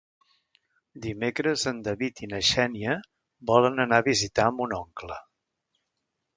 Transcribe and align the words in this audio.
Dimecres 1.05 1.65
en 1.73 1.83
David 1.89 2.23
i 2.27 2.31
na 2.33 2.41
Xènia 2.49 2.97
volen 3.53 3.87
anar 3.87 4.03
a 4.03 4.09
visitar 4.11 4.51
mon 4.59 4.77
oncle. 4.83 5.23